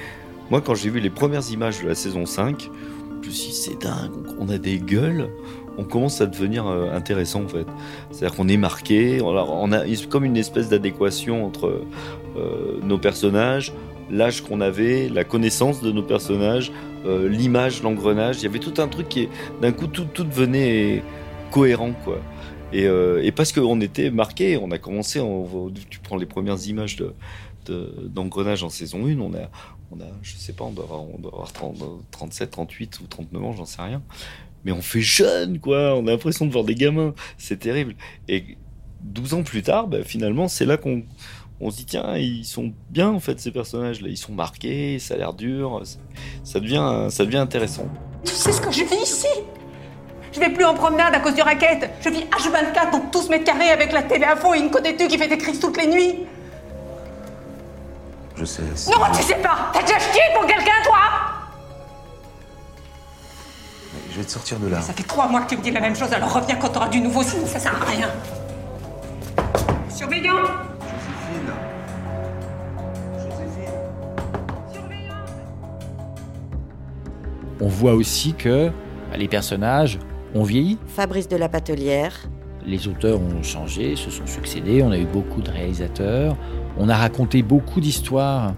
moi, 0.49 0.61
quand 0.61 0.73
j'ai 0.73 0.89
vu 0.89 0.99
les 0.99 1.11
premières 1.11 1.51
images 1.51 1.81
de 1.83 1.87
la 1.87 1.95
saison 1.95 2.25
5, 2.25 2.69
je 3.21 3.27
me 3.27 3.33
suis 3.33 3.49
dit, 3.49 3.55
c'est 3.55 3.79
dingue, 3.79 4.11
on 4.39 4.49
a 4.49 4.57
des 4.57 4.79
gueules, 4.79 5.29
on 5.77 5.83
commence 5.83 6.19
à 6.21 6.25
devenir 6.25 6.65
euh, 6.65 6.91
intéressant, 6.91 7.43
en 7.43 7.47
fait. 7.47 7.67
C'est-à-dire 8.09 8.35
qu'on 8.35 8.47
est 8.47 8.57
marqué, 8.57 9.21
on 9.21 9.37
a, 9.37 9.43
on 9.43 9.71
a 9.71 9.83
comme 10.09 10.25
une 10.25 10.37
espèce 10.37 10.69
d'adéquation 10.69 11.45
entre 11.45 11.83
euh, 12.37 12.79
nos 12.81 12.97
personnages, 12.97 13.71
l'âge 14.09 14.41
qu'on 14.41 14.61
avait, 14.61 15.09
la 15.09 15.23
connaissance 15.23 15.81
de 15.81 15.91
nos 15.91 16.03
personnages, 16.03 16.71
euh, 17.05 17.29
l'image, 17.29 17.81
l'engrenage. 17.83 18.37
Il 18.37 18.43
y 18.43 18.47
avait 18.47 18.59
tout 18.59 18.81
un 18.81 18.87
truc 18.87 19.09
qui, 19.09 19.29
d'un 19.61 19.71
coup, 19.71 19.87
tout, 19.87 20.05
tout 20.05 20.23
devenait 20.23 21.03
cohérent, 21.51 21.93
quoi. 22.03 22.19
Et, 22.73 22.85
euh, 22.85 23.29
parce 23.35 23.51
qu'on 23.51 23.79
était 23.81 24.11
marqué, 24.11 24.57
on 24.57 24.71
a 24.71 24.77
commencé, 24.77 25.19
on, 25.19 25.71
tu 25.89 25.99
prends 25.99 26.17
les 26.17 26.25
premières 26.25 26.67
images 26.67 26.97
de, 26.97 27.13
d'engrenage 28.07 28.63
en 28.63 28.69
saison 28.69 29.07
1, 29.07 29.19
on 29.19 29.33
a, 29.33 29.49
on 29.91 29.99
a, 29.99 30.07
je 30.21 30.35
sais 30.35 30.53
pas, 30.53 30.65
on 30.65 30.71
doit 30.71 30.85
avoir, 30.85 31.03
on 31.03 31.17
doit 31.17 31.31
avoir 31.31 31.51
30, 31.51 31.77
37, 32.11 32.51
38 32.51 32.99
ou 32.99 33.07
39 33.07 33.43
ans, 33.43 33.53
j'en 33.53 33.65
sais 33.65 33.81
rien. 33.81 34.01
Mais 34.65 34.71
on 34.71 34.81
fait 34.81 35.01
jeune, 35.01 35.59
quoi. 35.59 35.95
On 35.95 36.07
a 36.07 36.11
l'impression 36.11 36.45
de 36.45 36.51
voir 36.51 36.65
des 36.65 36.75
gamins. 36.75 37.13
C'est 37.37 37.59
terrible. 37.59 37.95
Et 38.27 38.57
12 39.01 39.35
ans 39.35 39.43
plus 39.43 39.61
tard, 39.61 39.87
bah, 39.87 40.03
finalement, 40.03 40.47
c'est 40.47 40.65
là 40.65 40.77
qu'on, 40.77 41.03
on 41.59 41.71
se 41.71 41.77
dit 41.77 41.85
tiens 41.85 42.15
ils 42.17 42.45
sont 42.45 42.71
bien 42.89 43.09
en 43.09 43.19
fait 43.19 43.39
ces 43.39 43.51
personnages 43.51 44.01
là. 44.01 44.09
Ils 44.09 44.17
sont 44.17 44.31
marqués 44.33 44.99
ça 44.99 45.15
a 45.15 45.17
l'air 45.17 45.33
dur 45.33 45.81
ça 46.43 46.59
devient 46.59 47.07
ça 47.09 47.25
devient 47.25 47.37
intéressant. 47.37 47.87
Tu 48.23 48.33
sais 48.33 48.51
ce 48.51 48.61
que 48.61 48.71
je 48.71 48.83
vis 48.83 49.01
ici? 49.01 49.27
Je 50.33 50.39
vais 50.39 50.49
plus 50.49 50.65
en 50.65 50.75
promenade 50.75 51.15
à 51.15 51.19
cause 51.19 51.33
du 51.33 51.41
racket 51.41 51.89
je 52.01 52.09
vis 52.09 52.25
H24 52.25 52.91
dans 52.91 52.99
12 53.11 53.29
mètres 53.29 53.45
carrés 53.45 53.69
avec 53.69 53.91
la 53.91 54.03
télé 54.03 54.25
à 54.25 54.35
fond 54.35 54.53
et 54.53 54.59
une 54.59 54.69
côte 54.69 54.83
qui 54.83 55.17
fait 55.17 55.27
des 55.27 55.37
crises 55.37 55.59
toutes 55.59 55.77
les 55.77 55.87
nuits. 55.87 56.15
Je 58.35 58.45
sais 58.45 58.61
non 58.61 59.05
tu 59.15 59.23
sais 59.23 59.35
pas. 59.35 59.71
T'as 59.73 59.81
déjà 59.81 59.97
chié 59.97 60.21
pour 60.35 60.45
quelqu'un 60.45 60.83
toi? 60.83 60.97
Je 64.11 64.17
vais 64.17 64.25
te 64.25 64.31
sortir 64.31 64.59
de 64.59 64.67
là. 64.67 64.81
Ça 64.81 64.93
fait 64.93 65.03
trois 65.03 65.27
mois 65.27 65.41
que 65.41 65.49
tu 65.49 65.57
me 65.57 65.63
dis 65.63 65.71
la 65.71 65.79
même 65.79 65.95
chose 65.95 66.13
alors 66.13 66.31
reviens 66.33 66.55
quand 66.55 66.69
t'auras 66.69 66.89
du 66.89 66.99
nouveau 66.99 67.23
sinon 67.23 67.47
ça 67.47 67.59
sert 67.59 67.75
à 67.81 67.85
rien. 67.85 68.09
Surveillant 69.89 70.66
on 77.67 77.69
voit 77.69 77.95
aussi 77.95 78.33
que 78.33 78.69
bah, 79.11 79.17
les 79.17 79.27
personnages 79.27 79.99
ont 80.33 80.43
vieilli. 80.43 80.77
Fabrice 80.87 81.27
de 81.27 81.35
la 81.35 81.49
Patelière. 81.49 82.29
Les 82.65 82.87
auteurs 82.87 83.19
ont 83.19 83.43
changé, 83.43 83.97
se 83.97 84.09
sont 84.09 84.25
succédés, 84.25 84.81
on 84.83 84.91
a 84.91 84.97
eu 84.97 85.05
beaucoup 85.05 85.41
de 85.41 85.51
réalisateurs, 85.51 86.37
on 86.77 86.87
a 86.87 86.95
raconté 86.95 87.41
beaucoup 87.41 87.81
d'histoires. 87.81 88.53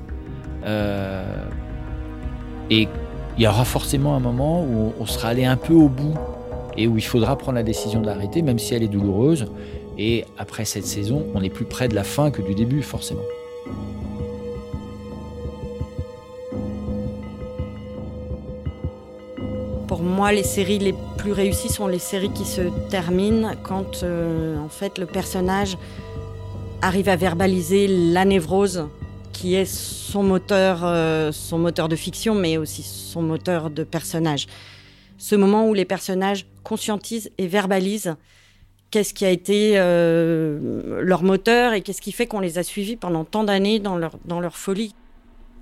Euh, 0.63 1.23
et 2.69 2.87
il 3.37 3.43
y 3.43 3.47
aura 3.47 3.65
forcément 3.65 4.15
un 4.15 4.19
moment 4.19 4.63
où 4.63 4.93
on 4.99 5.05
sera 5.07 5.29
allé 5.29 5.45
un 5.45 5.57
peu 5.57 5.73
au 5.73 5.89
bout 5.89 6.13
et 6.77 6.87
où 6.87 6.95
il 6.97 7.03
faudra 7.03 7.35
prendre 7.35 7.55
la 7.55 7.63
décision 7.63 8.01
d'arrêter, 8.01 8.43
même 8.43 8.59
si 8.59 8.75
elle 8.75 8.83
est 8.83 8.87
douloureuse. 8.87 9.47
Et 9.97 10.25
après 10.37 10.65
cette 10.65 10.85
saison, 10.85 11.25
on 11.33 11.41
est 11.41 11.49
plus 11.49 11.65
près 11.65 11.87
de 11.87 11.95
la 11.95 12.03
fin 12.03 12.29
que 12.29 12.43
du 12.43 12.53
début, 12.53 12.83
forcément. 12.83 13.25
Moi, 20.19 20.33
les 20.33 20.43
séries 20.43 20.79
les 20.79 20.93
plus 21.17 21.31
réussies 21.31 21.69
sont 21.69 21.87
les 21.87 21.97
séries 21.97 22.33
qui 22.33 22.43
se 22.43 22.63
terminent 22.89 23.53
quand, 23.63 24.03
euh, 24.03 24.57
en 24.57 24.67
fait, 24.67 24.97
le 24.97 25.05
personnage 25.05 25.77
arrive 26.81 27.07
à 27.07 27.15
verbaliser 27.15 27.87
la 27.87 28.25
névrose 28.25 28.89
qui 29.31 29.55
est 29.55 29.63
son 29.63 30.21
moteur, 30.21 30.81
euh, 30.83 31.31
son 31.31 31.57
moteur 31.57 31.87
de 31.87 31.95
fiction, 31.95 32.35
mais 32.35 32.57
aussi 32.57 32.83
son 32.83 33.21
moteur 33.21 33.69
de 33.69 33.85
personnage. 33.85 34.47
Ce 35.17 35.37
moment 35.37 35.69
où 35.69 35.73
les 35.73 35.85
personnages 35.85 36.45
conscientisent 36.65 37.31
et 37.37 37.47
verbalisent 37.47 38.17
qu'est-ce 38.91 39.13
qui 39.13 39.23
a 39.23 39.29
été 39.29 39.75
euh, 39.75 40.99
leur 41.01 41.23
moteur 41.23 41.71
et 41.71 41.79
qu'est-ce 41.79 42.01
qui 42.01 42.11
fait 42.11 42.27
qu'on 42.27 42.41
les 42.41 42.57
a 42.57 42.63
suivis 42.63 42.97
pendant 42.97 43.23
tant 43.23 43.45
d'années 43.45 43.79
dans 43.79 43.95
leur, 43.95 44.17
dans 44.25 44.41
leur 44.41 44.57
folie. 44.57 44.93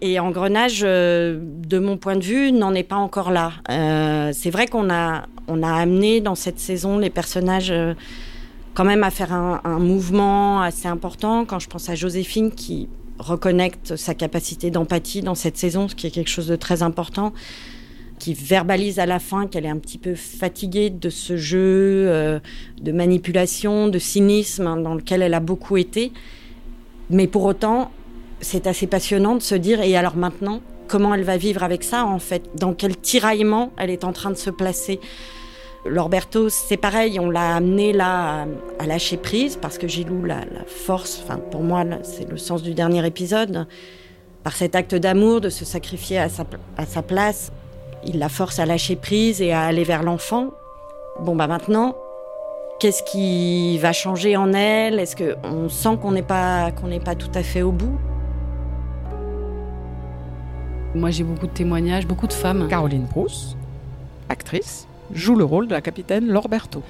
Et 0.01 0.19
Engrenage, 0.19 0.81
euh, 0.83 1.39
de 1.41 1.79
mon 1.79 1.97
point 1.97 2.15
de 2.15 2.23
vue, 2.23 2.51
n'en 2.51 2.75
est 2.75 2.83
pas 2.83 2.97
encore 2.97 3.31
là. 3.31 3.53
Euh, 3.69 4.31
c'est 4.31 4.51
vrai 4.51 4.67
qu'on 4.67 4.91
a, 4.91 5.25
on 5.47 5.63
a 5.63 5.73
amené 5.73 6.21
dans 6.21 6.35
cette 6.35 6.59
saison 6.59 6.99
les 6.99 7.09
personnages 7.09 7.71
euh, 7.71 7.95
quand 8.75 8.85
même 8.85 9.03
à 9.03 9.09
faire 9.09 9.33
un, 9.33 9.79
mouvement 9.79 10.61
assez 10.61 10.87
important. 10.87 11.45
Quand 11.45 11.57
je 11.57 11.67
pense 11.67 11.89
à 11.89 11.95
Joséphine 11.95 12.51
qui 12.51 12.89
reconnecte 13.17 13.95
sa 13.95 14.13
capacité 14.13 14.69
d'empathie 14.69 15.21
dans 15.21 15.33
cette 15.33 15.57
saison, 15.57 15.87
ce 15.87 15.95
qui 15.95 16.05
est 16.05 16.11
quelque 16.11 16.29
chose 16.29 16.45
de 16.45 16.55
très 16.55 16.83
important, 16.83 17.33
qui 18.19 18.35
verbalise 18.35 18.99
à 18.99 19.07
la 19.07 19.17
fin 19.17 19.47
qu'elle 19.47 19.65
est 19.65 19.69
un 19.69 19.79
petit 19.79 19.97
peu 19.97 20.13
fatiguée 20.13 20.91
de 20.91 21.09
ce 21.09 21.37
jeu 21.37 22.39
de 22.79 22.91
manipulation, 22.91 23.87
de 23.87 23.97
cynisme 23.97 24.67
hein, 24.67 24.77
dans 24.77 24.93
lequel 24.93 25.23
elle 25.23 25.33
a 25.33 25.39
beaucoup 25.39 25.77
été. 25.77 26.11
Mais 27.09 27.25
pour 27.25 27.45
autant, 27.45 27.91
c'est 28.41 28.67
assez 28.67 28.87
passionnant 28.87 29.35
de 29.35 29.41
se 29.41 29.55
dire, 29.55 29.81
et 29.81 29.95
alors 29.95 30.15
maintenant, 30.15 30.61
comment 30.87 31.13
elle 31.13 31.23
va 31.23 31.37
vivre 31.37 31.63
avec 31.63 31.83
ça, 31.83 32.05
en 32.05 32.19
fait? 32.19 32.43
Dans 32.55 32.73
quel 32.73 32.97
tiraillement 32.97 33.71
elle 33.77 33.89
est 33.89 34.03
en 34.03 34.13
train 34.13 34.29
de 34.29 34.35
se 34.35 34.49
placer? 34.49 34.99
Lorberto, 35.85 36.49
c'est 36.49 36.77
pareil, 36.77 37.19
on 37.19 37.29
l'a 37.29 37.55
amené 37.55 37.93
là 37.93 38.45
à, 38.79 38.85
lâcher 38.85 39.17
prise 39.17 39.57
parce 39.61 39.77
que 39.77 39.87
Gilou, 39.87 40.25
la, 40.25 40.39
la 40.39 40.65
force, 40.65 41.21
enfin 41.23 41.39
pour 41.39 41.61
moi, 41.61 41.83
c'est 42.03 42.29
le 42.29 42.37
sens 42.37 42.61
du 42.61 42.73
dernier 42.73 43.05
épisode, 43.05 43.67
par 44.43 44.53
cet 44.53 44.75
acte 44.75 44.95
d'amour, 44.95 45.39
de 45.41 45.49
se 45.49 45.65
sacrifier 45.65 46.19
à 46.19 46.29
sa, 46.29 46.43
à 46.77 46.85
sa 46.85 47.01
place, 47.01 47.51
il 48.05 48.19
la 48.19 48.29
force 48.29 48.59
à 48.59 48.65
lâcher 48.65 48.95
prise 48.95 49.41
et 49.41 49.51
à 49.51 49.63
aller 49.63 49.83
vers 49.83 50.03
l'enfant. 50.03 50.51
Bon 51.21 51.35
bah 51.35 51.47
maintenant, 51.47 51.95
qu'est-ce 52.79 53.03
qui 53.03 53.77
va 53.79 53.93
changer 53.93 54.37
en 54.37 54.53
elle? 54.53 54.99
Est-ce 54.99 55.15
qu'on 55.15 55.69
sent 55.69 55.97
qu'on 56.01 56.11
n'est 56.11 56.21
pas 56.21 56.71
qu'on 56.71 56.87
n'est 56.87 56.99
pas 56.99 57.15
tout 57.15 57.31
à 57.33 57.43
fait 57.43 57.61
au 57.61 57.71
bout? 57.71 57.97
Moi, 60.95 61.11
j'ai 61.11 61.23
beaucoup 61.23 61.47
de 61.47 61.51
témoignages, 61.51 62.07
beaucoup 62.07 62.27
de 62.27 62.33
femmes. 62.33 62.67
Caroline 62.69 63.05
Brousse, 63.05 63.55
actrice, 64.29 64.87
joue 65.13 65.35
le 65.35 65.43
rôle 65.43 65.67
de 65.67 65.73
la 65.73 65.81
capitaine 65.81 66.27
Lorberto. 66.27 66.81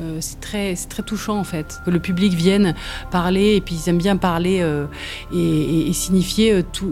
Euh, 0.00 0.18
c'est 0.20 0.38
très, 0.40 0.74
très 0.74 1.02
touchant 1.02 1.38
en 1.38 1.44
fait 1.44 1.78
que 1.84 1.90
le 1.90 1.98
public 2.00 2.32
vienne 2.32 2.74
parler 3.12 3.54
et 3.56 3.60
puis 3.60 3.76
ils 3.76 3.88
aiment 3.88 3.98
bien 3.98 4.16
parler 4.16 4.58
euh, 4.60 4.86
et, 5.32 5.38
et- 5.38 5.88
et 5.88 5.92
signifier 5.92 6.52
euh, 6.52 6.62
tout, 6.72 6.90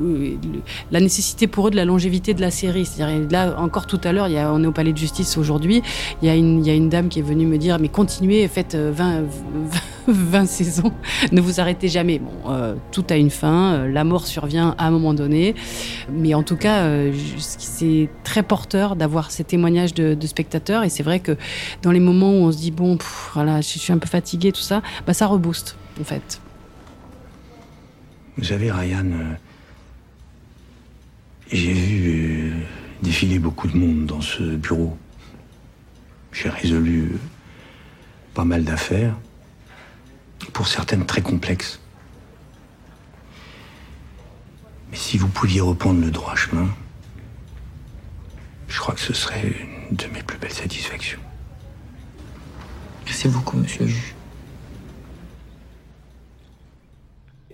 la 0.93 1.01
nécessité 1.01 1.47
pour 1.49 1.67
eux 1.69 1.71
de 1.71 1.77
la 1.77 1.85
longévité 1.85 2.33
de 2.35 2.41
la 2.41 2.51
série. 2.53 2.85
C'est-à-dire 2.87 3.29
là 3.31 3.55
encore 3.59 3.87
tout 3.87 4.01
à 4.05 4.13
l'heure, 4.13 4.29
on 4.53 4.63
est 4.63 4.67
au 4.67 4.73
palais 4.73 4.93
de 4.93 4.99
justice 4.99 5.37
aujourd'hui, 5.37 5.83
il 6.23 6.27
y 6.29 6.31
a 6.31 6.35
une, 6.37 6.61
il 6.61 6.67
y 6.67 6.71
a 6.71 6.75
une 6.75 6.89
dame 6.89 7.09
qui 7.09 7.19
est 7.19 7.23
venue 7.23 7.47
me 7.47 7.59
dire 7.59 7.79
mais 7.81 7.89
continuez, 7.89 8.47
faites 8.49 8.75
euh, 8.77 8.93
20, 8.95 9.23
20 10.09 10.47
saisons, 10.47 10.93
ne 11.31 11.41
vous 11.41 11.61
arrêtez 11.61 11.89
jamais. 11.89 12.19
Bon, 12.19 12.51
euh, 12.51 12.75
tout 12.91 13.05
a 13.11 13.17
une 13.17 13.31
fin, 13.31 13.75
euh, 13.75 13.89
la 13.89 14.05
mort 14.05 14.27
survient 14.27 14.75
à 14.79 14.87
un 14.87 14.91
moment 14.91 15.15
donné, 15.15 15.55
mais 16.11 16.35
en 16.35 16.43
tout 16.43 16.57
cas 16.57 16.83
euh, 16.83 17.13
c'est 17.39 18.09
très 18.25 18.43
porteur 18.43 18.97
d'avoir 18.97 19.31
ces 19.31 19.45
témoignages 19.45 19.95
de, 19.95 20.27
spectateurs. 20.27 20.85
Et 20.85 20.89
c'est 20.89 21.03
vrai 21.03 21.21
que 21.21 21.37
dans 21.83 21.91
les 21.91 22.01
moments 22.01 22.31
où 22.31 22.45
on 22.45 22.53
se 22.53 22.59
dit 22.59 22.71
bon 22.71 22.99
voilà 23.35 23.61
je 23.61 23.79
suis 23.79 23.93
un 23.93 23.99
peu 23.99 24.09
fatigué 24.09 24.53
tout 24.53 24.61
ça 24.61 24.83
bah 25.07 25.15
ça 25.15 25.27
rebooste 25.27 25.77
en 26.01 26.05
fait. 26.05 26.41
Vous 28.39 28.45
savez, 28.45 28.73
Ryan, 28.73 29.05
j'ai 31.51 31.73
vu 31.73 32.53
défiler 33.03 33.39
beaucoup 33.39 33.69
de 33.69 33.77
monde 33.77 34.07
dans 34.07 34.23
ce 34.23 34.43
bureau. 34.43 34.97
J'ai 36.33 36.49
résolu 36.49 37.19
pas 38.33 38.45
mal 38.45 38.65
d'affaires, 38.65 39.15
pour 40.53 40.67
certaines 40.67 41.07
très 41.07 41.23
complexes. 41.23 41.81
Mais 44.91 44.97
si 44.97 45.17
vous 45.19 45.29
pouviez 45.29 45.61
reprendre 45.61 46.01
le 46.01 46.11
droit 46.11 46.35
chemin, 46.35 46.69
je 48.69 48.79
crois 48.79 48.95
que 48.95 49.01
ce 49.01 49.15
serait 49.15 49.55
une 49.91 49.97
de 49.97 50.07
mes 50.09 50.23
plus 50.23 50.39
belles 50.39 50.53
satisfactions. 50.53 51.21
Merci 53.05 53.29
beaucoup, 53.29 53.57
monsieur 53.57 53.85
le 53.85 53.89
juge. 53.89 54.15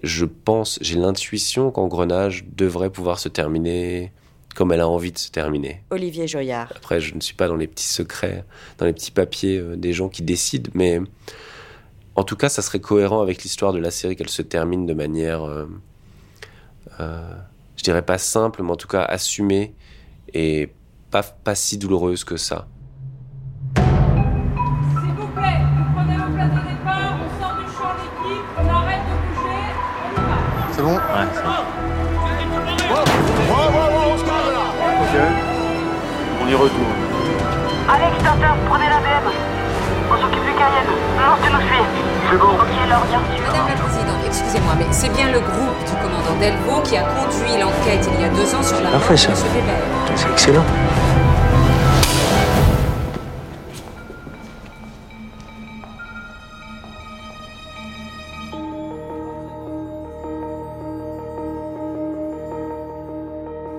Je 0.03 0.25
pense, 0.25 0.79
j'ai 0.81 0.97
l'intuition 0.97 1.71
qu'Engrenage 1.71 2.45
devrait 2.45 2.91
pouvoir 2.91 3.19
se 3.19 3.29
terminer 3.29 4.13
comme 4.55 4.73
elle 4.73 4.81
a 4.81 4.89
envie 4.89 5.13
de 5.13 5.19
se 5.19 5.31
terminer. 5.31 5.83
Olivier 5.91 6.27
Joyard. 6.27 6.73
Après, 6.75 7.01
je 7.01 7.15
ne 7.15 7.21
suis 7.21 7.35
pas 7.35 7.47
dans 7.47 7.55
les 7.55 7.69
petits 7.69 7.87
secrets, 7.87 8.45
dans 8.79 8.87
les 8.87 8.93
petits 8.93 9.13
papiers 9.13 9.59
euh, 9.59 9.77
des 9.77 9.93
gens 9.93 10.09
qui 10.09 10.23
décident, 10.23 10.69
mais 10.75 11.01
en 12.19 12.25
tout 12.25 12.35
cas, 12.35 12.49
ça 12.49 12.63
serait 12.63 12.81
cohérent 12.81 13.23
avec 13.23 13.45
l'histoire 13.45 13.73
de 13.73 13.79
la 13.79 13.93
série 13.93 14.17
qu'elle 14.17 14.29
se 14.29 14.43
termine 14.43 14.87
de 14.87 14.95
manière, 14.95 15.47
euh, 15.47 15.69
euh, 16.99 17.31
je 17.77 17.85
dirais 17.85 18.03
pas 18.03 18.19
simple, 18.19 18.61
mais 18.65 18.73
en 18.73 18.77
tout 18.77 18.89
cas 18.89 19.03
assumée 19.03 19.73
et 20.35 20.73
pas, 21.13 21.23
pas 21.23 21.55
si 21.55 21.79
douloureuse 21.79 22.25
que 22.25 22.37
ça. 22.37 22.67
S'il 23.77 23.85
vous 23.85 25.29
plaît, 25.29 25.63
vous 25.77 25.85
prenez 25.95 26.17
vos 26.17 26.33
places 26.35 26.51
de 26.51 26.63
départ, 26.69 27.21
on 27.23 27.29
sort 27.41 27.55
du 27.57 27.67
champ 27.71 27.95
l'équipe, 28.03 28.47
on 28.59 28.69
arrête 28.69 29.05
de 29.07 29.15
bouger, 29.23 29.63
on 30.03 30.11
y 30.11 30.17
va. 30.27 30.39
C'est 30.73 30.83
bon? 30.83 30.97
Ouais, 30.97 31.29
c'est 31.35 31.45
bon. 31.45 31.55
On 36.43 36.49
y 36.49 36.55
retourne. 36.55 36.97
Alex 37.89 38.23
Tintin, 38.25 38.57
prenez 38.69 38.89
la 38.89 38.99
BM. 38.99 39.58
On 40.11 40.17
s'occupe 40.17 40.45
du 40.45 40.53
Cayenne. 40.55 40.91
Non, 41.19 41.37
tu 41.43 41.53
nous 41.53 41.61
suis. 41.61 41.85
C'est 42.31 42.37
bon. 42.39 42.53
Ok, 42.55 42.73
alors, 42.85 43.05
bien 43.05 43.21
sûr. 43.37 43.47
Madame 43.47 43.69
la 43.69 43.75
Présidente, 43.75 44.23
excusez-moi, 44.27 44.73
mais 44.79 44.87
c'est 44.91 45.13
bien 45.13 45.31
le 45.31 45.41
groupe 45.41 45.79
du 45.85 45.95
commandant 46.03 46.39
Delvaux 46.41 46.83
qui 46.83 46.97
a 46.97 47.03
conduit 47.03 47.61
l'enquête 47.61 48.09
il 48.15 48.21
y 48.21 48.25
a 48.25 48.29
deux 48.29 48.55
ans 48.55 48.63
sur 48.63 48.81
la 48.81 48.91
mort 48.91 49.01
de 49.11 49.17
ça. 49.17 49.31
M. 49.31 49.37
Weber. 49.55 49.75
C'est 50.17 50.31
excellent. 50.31 50.65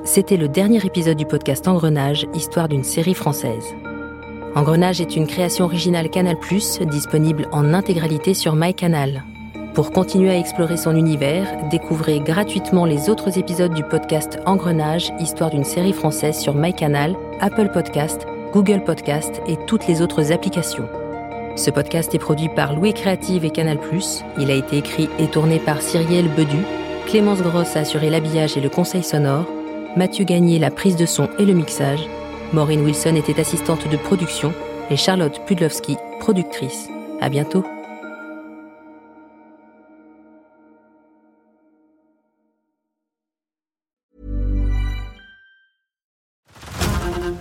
C'était 0.04 0.38
le 0.38 0.48
dernier 0.48 0.84
épisode 0.84 1.18
du 1.18 1.26
podcast 1.26 1.68
Engrenage, 1.68 2.26
histoire 2.34 2.68
d'une 2.68 2.84
série 2.84 3.14
française. 3.14 3.76
Engrenage 4.56 5.00
est 5.00 5.16
une 5.16 5.28
création 5.28 5.66
originale 5.66 6.10
Canal+, 6.10 6.36
disponible 6.90 7.48
en 7.52 7.74
intégralité 7.74 8.34
sur 8.34 8.56
MyCanal. 8.56 9.24
Pour 9.76 9.92
continuer 9.92 10.32
à 10.32 10.38
explorer 10.38 10.76
son 10.76 10.96
univers, 10.96 11.46
découvrez 11.70 12.20
gratuitement 12.20 12.86
les 12.86 13.10
autres 13.10 13.38
épisodes 13.38 13.74
du 13.74 13.84
podcast 13.84 14.40
Engrenage, 14.48 15.14
histoire 15.20 15.52
d'une 15.52 15.64
série 15.64 15.94
française 15.94 16.38
sur 16.38 16.56
MyCanal, 16.56 17.16
Apple 17.40 17.70
Podcast, 17.72 18.26
Google 18.52 18.84
Podcast 18.84 19.40
et 19.48 19.56
toutes 19.68 19.88
les 19.88 20.02
autres 20.02 20.32
applications. 20.32 20.90
Ce 21.56 21.70
podcast 21.70 22.16
est 22.16 22.20
produit 22.20 22.50
par 22.50 22.76
Louis 22.76 22.94
Créative 22.94 23.46
et 23.46 23.52
Canal+. 23.52 23.78
Il 24.40 24.50
a 24.50 24.56
été 24.56 24.78
écrit 24.78 25.10
et 25.20 25.28
tourné 25.28 25.60
par 25.60 25.82
Cyrielle 25.82 26.30
Bedu. 26.30 26.64
Clémence 27.06 27.42
Grosse 27.44 27.76
a 27.76 27.82
assuré 27.82 28.10
l'habillage 28.10 28.58
et 28.58 28.62
le 28.62 28.70
conseil 28.70 29.04
sonore. 29.04 29.46
Mathieu 29.96 30.26
Gagné 30.26 30.58
la 30.58 30.72
prise 30.72 30.96
de 30.96 31.06
son 31.06 31.30
et 31.38 31.46
le 31.46 31.54
mixage. 31.54 32.08
Maureen 32.54 32.84
Wilson 32.84 33.16
était 33.16 33.40
assistante 33.40 33.88
de 33.88 33.98
production 33.98 34.54
et 34.90 34.98
Charlotte 34.98 35.40
Pudlowski, 35.46 35.98
productrice. 36.20 36.88
À 37.22 37.30
bientôt. 37.30 37.64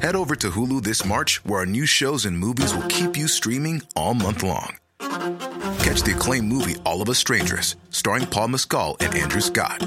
Head 0.01 0.15
over 0.15 0.37
to 0.37 0.51
Hulu 0.51 0.83
this 0.83 1.05
March, 1.05 1.45
where 1.45 1.61
our 1.61 1.67
new 1.67 1.85
shows 1.85 2.25
and 2.25 2.39
movies 2.39 2.75
will 2.75 2.87
keep 2.89 3.17
you 3.17 3.29
streaming 3.29 3.83
all 3.95 4.15
month 4.15 4.43
long. 4.43 4.77
Catch 5.81 6.03
the 6.03 6.15
acclaimed 6.17 6.49
movie 6.49 6.77
All 6.85 7.03
of 7.03 7.09
Us 7.09 7.19
Strangers, 7.19 7.77
starring 7.91 8.27
Paul 8.27 8.49
Mescal 8.49 8.97
and 9.01 9.15
Andrew 9.15 9.41
Scott. 9.41 9.87